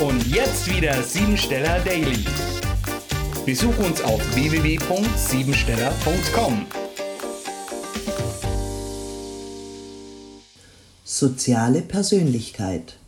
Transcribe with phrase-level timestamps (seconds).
[0.00, 2.24] Und jetzt wieder Siebensteller Daily.
[3.46, 6.66] Besuch uns auf www.siebensteller.com.
[11.04, 12.98] Soziale Persönlichkeit.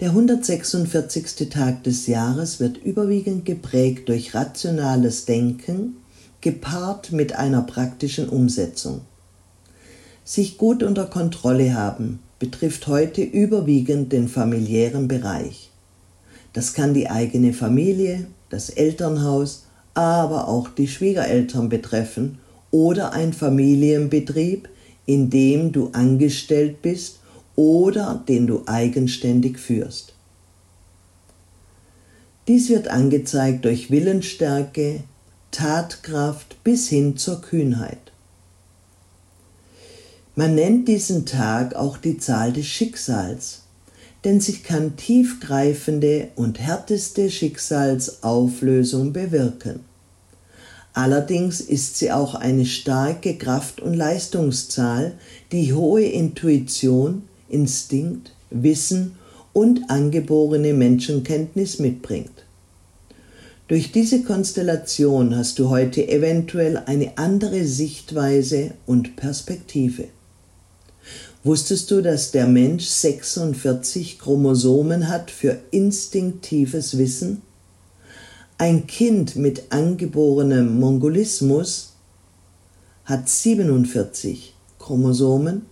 [0.00, 1.48] Der 146.
[1.48, 5.98] Tag des Jahres wird überwiegend geprägt durch rationales Denken,
[6.40, 9.02] gepaart mit einer praktischen Umsetzung.
[10.24, 15.70] Sich gut unter Kontrolle haben betrifft heute überwiegend den familiären Bereich.
[16.52, 22.38] Das kann die eigene Familie, das Elternhaus, aber auch die Schwiegereltern betreffen
[22.72, 24.68] oder ein Familienbetrieb,
[25.06, 27.20] in dem du angestellt bist
[27.56, 30.14] oder den du eigenständig führst.
[32.48, 35.04] Dies wird angezeigt durch Willensstärke,
[35.50, 38.09] Tatkraft bis hin zur Kühnheit.
[40.36, 43.62] Man nennt diesen Tag auch die Zahl des Schicksals,
[44.24, 49.80] denn sie kann tiefgreifende und härteste Schicksalsauflösung bewirken.
[50.92, 55.14] Allerdings ist sie auch eine starke Kraft- und Leistungszahl,
[55.50, 59.16] die hohe Intuition, Instinkt, Wissen
[59.52, 62.44] und angeborene Menschenkenntnis mitbringt.
[63.66, 70.08] Durch diese Konstellation hast du heute eventuell eine andere Sichtweise und Perspektive.
[71.42, 77.40] Wusstest du, dass der Mensch 46 Chromosomen hat für instinktives Wissen?
[78.58, 81.94] Ein Kind mit angeborenem Mongolismus
[83.06, 85.64] hat 47 Chromosomen.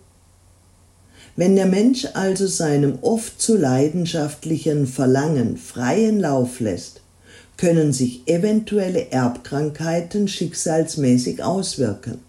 [1.37, 7.03] Wenn der Mensch also seinem oft zu leidenschaftlichen Verlangen freien Lauf lässt,
[7.59, 12.21] können sich eventuelle Erbkrankheiten schicksalsmäßig auswirken.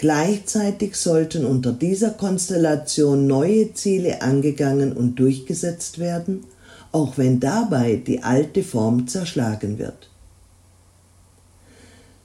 [0.00, 6.44] Gleichzeitig sollten unter dieser Konstellation neue Ziele angegangen und durchgesetzt werden,
[6.90, 10.08] auch wenn dabei die alte Form zerschlagen wird.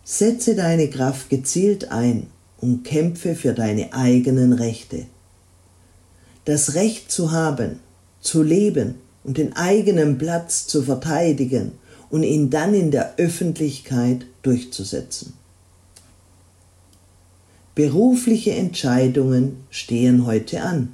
[0.05, 2.27] Setze deine Kraft gezielt ein
[2.61, 5.07] und kämpfe für deine eigenen Rechte.
[6.45, 7.81] Das Recht zu haben,
[8.21, 8.95] zu leben
[9.25, 11.73] und den eigenen Platz zu verteidigen
[12.09, 15.33] und ihn dann in der Öffentlichkeit durchzusetzen.
[17.75, 20.93] Berufliche Entscheidungen stehen heute an.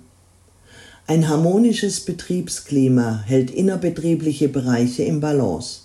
[1.06, 5.82] Ein harmonisches Betriebsklima hält innerbetriebliche Bereiche im Balance.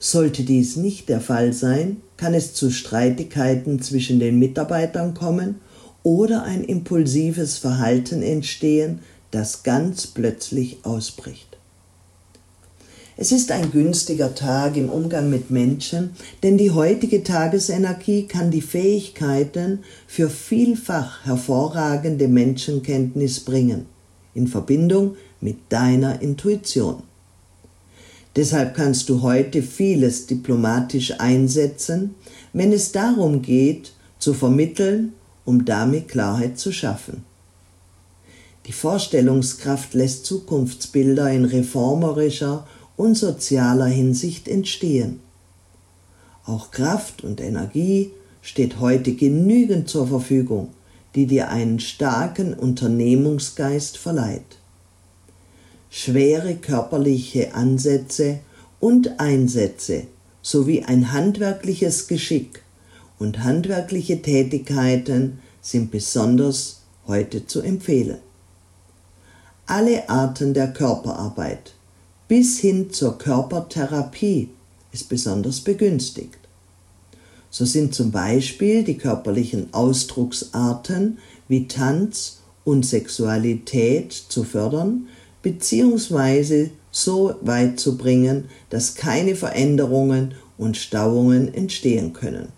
[0.00, 5.60] Sollte dies nicht der Fall sein, kann es zu Streitigkeiten zwischen den Mitarbeitern kommen
[6.02, 8.98] oder ein impulsives Verhalten entstehen,
[9.30, 11.49] das ganz plötzlich ausbricht.
[13.22, 18.62] Es ist ein günstiger Tag im Umgang mit Menschen, denn die heutige Tagesenergie kann die
[18.62, 23.84] Fähigkeiten für vielfach hervorragende Menschenkenntnis bringen,
[24.32, 27.02] in Verbindung mit deiner Intuition.
[28.36, 32.14] Deshalb kannst du heute vieles diplomatisch einsetzen,
[32.54, 35.12] wenn es darum geht, zu vermitteln,
[35.44, 37.22] um damit Klarheit zu schaffen.
[38.66, 42.66] Die Vorstellungskraft lässt Zukunftsbilder in reformerischer
[43.00, 45.20] und sozialer Hinsicht entstehen.
[46.44, 48.10] Auch Kraft und Energie
[48.42, 50.68] steht heute genügend zur Verfügung,
[51.14, 54.58] die dir einen starken Unternehmungsgeist verleiht.
[55.88, 58.40] Schwere körperliche Ansätze
[58.80, 60.02] und Einsätze
[60.42, 62.62] sowie ein handwerkliches Geschick
[63.18, 68.18] und handwerkliche Tätigkeiten sind besonders heute zu empfehlen.
[69.64, 71.72] Alle Arten der Körperarbeit
[72.30, 74.50] bis hin zur Körpertherapie
[74.92, 76.38] ist besonders begünstigt.
[77.50, 85.08] So sind zum Beispiel die körperlichen Ausdrucksarten wie Tanz und Sexualität zu fördern
[85.42, 86.68] bzw.
[86.92, 92.50] so weit zu bringen, dass keine Veränderungen und Stauungen entstehen können.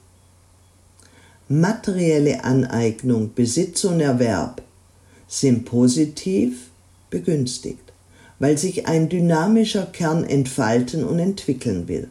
[1.49, 4.61] Materielle Aneignung, Besitz und Erwerb
[5.28, 6.69] sind positiv
[7.09, 7.91] begünstigt
[8.42, 12.11] weil sich ein dynamischer Kern entfalten und entwickeln will.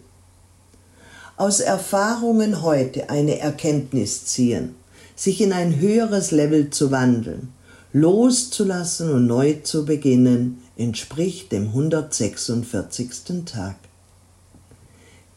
[1.36, 4.76] Aus Erfahrungen heute eine Erkenntnis ziehen,
[5.14, 7.50] sich in ein höheres Level zu wandeln,
[7.92, 13.10] loszulassen und neu zu beginnen, entspricht dem 146.
[13.44, 13.76] Tag.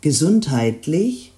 [0.01, 1.33] Gesundheitlich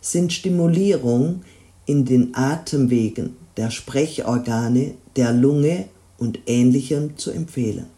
[0.00, 1.42] sind Stimulierung
[1.84, 7.93] in den Atemwegen, der Sprechorgane, der Lunge und ähnlichem zu empfehlen.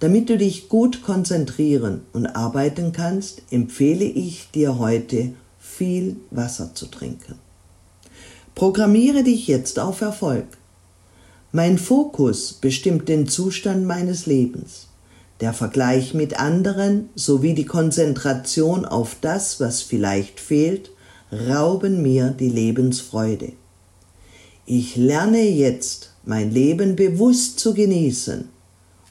[0.00, 6.86] Damit du dich gut konzentrieren und arbeiten kannst, empfehle ich dir heute viel Wasser zu
[6.86, 7.34] trinken.
[8.54, 10.46] Programmiere dich jetzt auf Erfolg.
[11.52, 14.88] Mein Fokus bestimmt den Zustand meines Lebens.
[15.40, 20.90] Der Vergleich mit anderen sowie die Konzentration auf das, was vielleicht fehlt,
[21.30, 23.52] rauben mir die Lebensfreude.
[24.64, 28.48] Ich lerne jetzt, mein Leben bewusst zu genießen